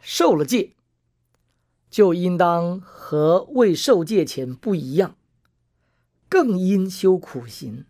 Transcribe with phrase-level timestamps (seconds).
[0.00, 0.74] 受了戒，
[1.90, 5.16] 就应当和未受戒前不一样，
[6.28, 7.86] 更应修苦行，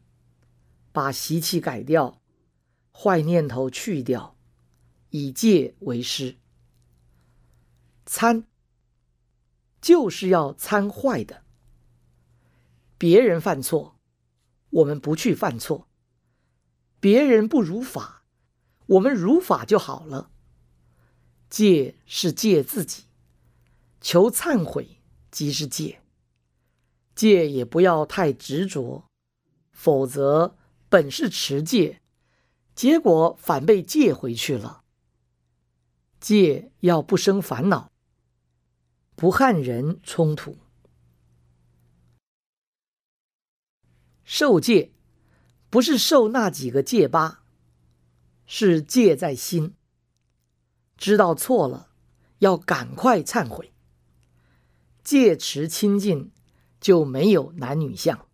[0.92, 2.20] 把习气改掉，
[2.92, 4.36] 坏念头去掉，
[5.10, 6.36] 以戒为师。
[8.06, 8.44] 参
[9.80, 11.42] 就是要参坏的，
[12.96, 13.96] 别人犯错，
[14.70, 15.86] 我们不去犯错；
[16.98, 18.24] 别人不如法，
[18.86, 20.30] 我们如法就好了。
[21.48, 23.04] 戒是戒自己，
[24.00, 26.02] 求忏悔即是戒。
[27.14, 29.04] 戒也不要太执着，
[29.72, 30.56] 否则
[30.88, 32.00] 本是持戒，
[32.74, 34.84] 结果反被戒回去了。
[36.20, 37.90] 戒要不生烦恼。
[39.16, 40.56] 不和人冲突，
[44.22, 44.92] 受戒
[45.68, 47.42] 不是受那几个戒疤，
[48.46, 49.74] 是戒在心。
[50.98, 51.94] 知道错了，
[52.40, 53.72] 要赶快忏悔。
[55.02, 56.32] 戒持清净，
[56.80, 58.28] 就没有男女相。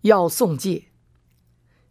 [0.00, 0.90] 要诵戒，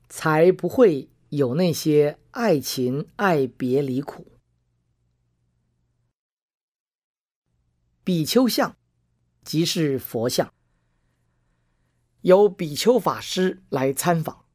[0.09, 4.33] 才不会有那些爱情爱别离苦。
[8.03, 8.75] 比丘像，
[9.43, 10.51] 即是佛像。
[12.21, 14.45] 由比丘法师来参访，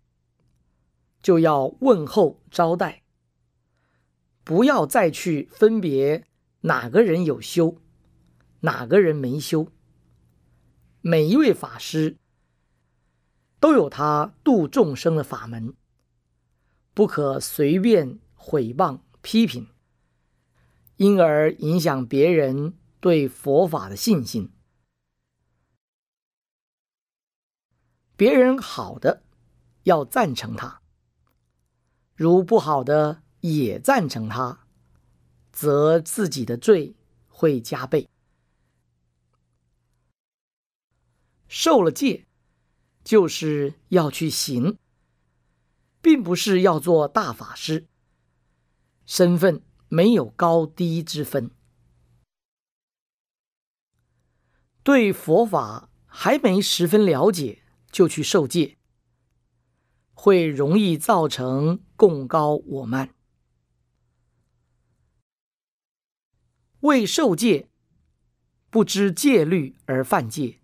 [1.26, 3.02] 就要问候招待，
[4.44, 6.24] 不要再去分别
[6.60, 7.80] 哪个人有修，
[8.60, 9.72] 哪个人没修。
[11.00, 12.18] 每一位法师
[13.58, 15.74] 都有他度众生的法门，
[16.94, 19.66] 不可随便毁谤批评，
[20.98, 22.78] 因而影响别人。
[23.00, 24.52] 对佛法的信心，
[28.16, 29.24] 别人好的
[29.82, 30.80] 要赞成他，
[32.16, 34.66] 如不好的也赞成他，
[35.52, 36.96] 则自己的罪
[37.28, 38.08] 会加倍。
[41.46, 42.24] 受了戒，
[43.04, 44.78] 就是要去行，
[46.00, 47.86] 并不是要做大法师，
[49.04, 51.50] 身份没有高低之分。
[54.82, 57.62] 对佛法还没十分了解，
[57.92, 58.78] 就去受戒，
[60.18, 63.14] 会容易造成共高我慢。
[66.80, 67.68] 为受戒，
[68.70, 70.58] 不知戒律而犯戒，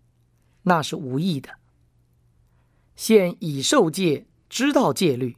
[0.63, 1.59] 那是无益的。
[2.95, 5.37] 现已受戒，知道戒律，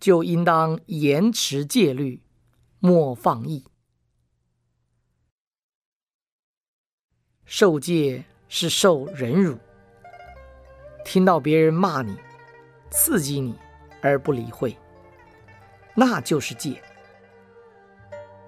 [0.00, 2.20] 就应当严持戒律，
[2.80, 3.64] 莫放逸。
[7.44, 9.56] 受戒是受忍辱，
[11.04, 12.16] 听到别人骂你、
[12.90, 13.58] 刺激你
[14.00, 14.76] 而不理会，
[15.94, 16.82] 那就是戒。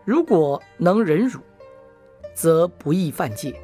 [0.05, 1.41] 如果能忍辱，
[2.35, 3.55] 则不易犯戒。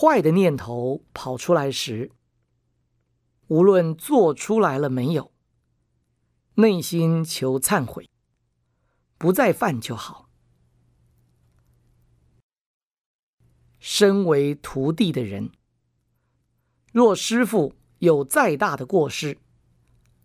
[0.00, 2.10] 坏的念头跑出来时，
[3.48, 5.30] 无论做出来了没有，
[6.54, 8.08] 内心求忏悔，
[9.18, 10.30] 不再犯就好。
[13.78, 15.50] 身为徒弟的人，
[16.94, 19.36] 若师傅有再大的过失，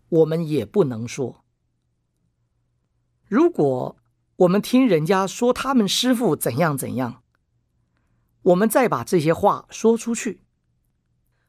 [0.08, 1.44] 我们也不能说。
[3.26, 3.98] 如果
[4.36, 7.22] 我们听人家说他们师傅怎样怎样，
[8.46, 10.40] 我们再把这些话说出去，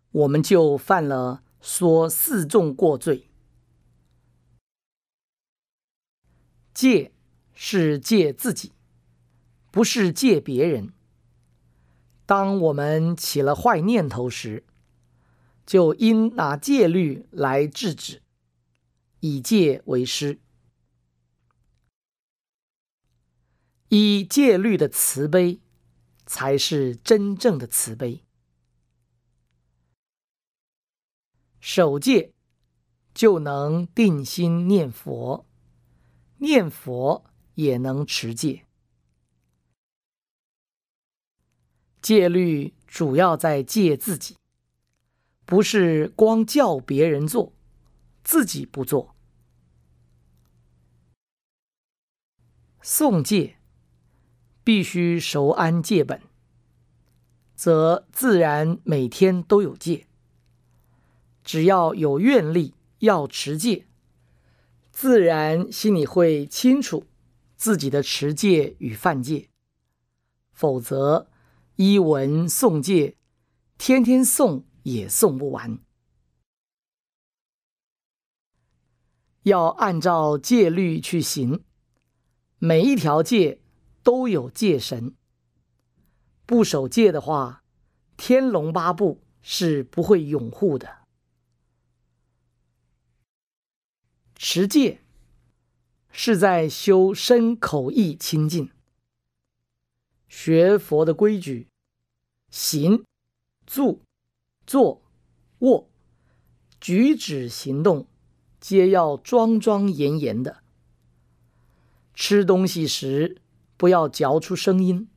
[0.09, 3.30] 我们就犯了说四众过罪。
[6.74, 7.12] 戒
[7.53, 8.72] 是戒自己，
[9.69, 10.91] 不是戒别人。
[12.25, 14.66] 当我们起了坏念头时，
[15.67, 18.23] 就应拿戒律来制止，
[19.20, 20.40] 以戒为师，
[23.90, 25.61] 以戒律的慈悲。
[26.28, 28.24] 才是真正的慈悲。
[31.59, 32.34] 守戒
[33.14, 35.47] 就能定心念佛，
[36.38, 37.26] 念佛
[37.56, 38.68] 也能持戒。
[42.00, 44.38] 戒律主要在戒自己，
[45.46, 47.52] 不是光叫别人做，
[48.24, 49.16] 自己不做。
[52.82, 53.56] 诵戒。
[54.67, 56.22] 必须熟谙戒本，
[57.55, 60.08] 则自然每天都有戒。
[61.41, 63.87] 只要有愿力要持戒，
[64.91, 67.05] 自然心里会清楚
[67.55, 69.47] 自己的持戒与犯戒。
[70.52, 71.29] 否则，
[71.78, 73.16] 依文诵戒，
[73.78, 75.79] 天天诵也诵不完。
[79.43, 81.64] 要按照戒律去行，
[82.59, 83.61] 每一条戒
[84.07, 85.13] 都有戒神。
[86.45, 87.61] 不守戒的话，
[88.15, 90.99] 天龙八部是不会拥护的。
[94.37, 95.01] 持戒
[96.09, 98.71] 是在修身口意清净，
[100.29, 101.67] 学佛的规矩，
[102.49, 103.03] 行、
[103.65, 104.03] 住、
[104.65, 105.01] 坐、
[105.59, 105.89] 卧，
[106.79, 108.07] 举止行动。
[108.61, 110.63] 皆要庄庄严严的。
[112.13, 113.41] 吃东西时
[113.78, 115.08] 不要嚼出声音，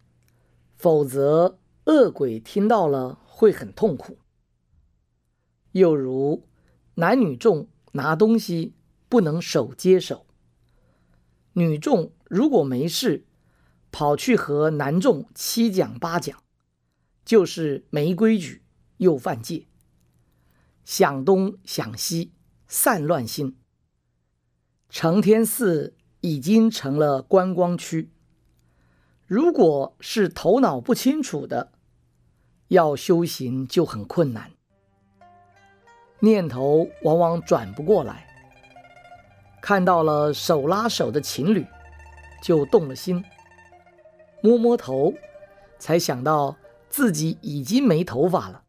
[0.76, 4.18] 否则恶鬼听到了会很痛苦。
[5.72, 6.46] 又如
[6.94, 8.74] 男女众拿东西
[9.08, 10.26] 不能手接手，
[11.54, 13.24] 女众如果没事
[13.90, 16.40] 跑去和男众七讲八讲，
[17.24, 18.62] 就是没规矩
[18.98, 19.66] 又犯戒，
[20.84, 22.32] 想东想西。
[22.72, 23.56] 散乱心，
[24.88, 28.12] 承天寺已经成了观光区。
[29.30, 31.70] 如果是头脑不清楚的，
[32.66, 34.50] 要修行就很困难，
[36.18, 38.26] 念头往往转不过来。
[39.62, 41.64] 看到了手拉手的情侣，
[42.42, 43.24] 就动了心，
[44.42, 45.14] 摸摸头，
[45.78, 46.56] 才想到
[46.88, 48.64] 自己已经没头发了。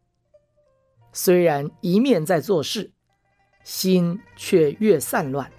[1.11, 2.91] 虽然一面在做事。
[3.63, 5.51] 心却越散乱，